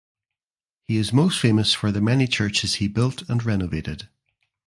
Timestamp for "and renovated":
3.29-4.09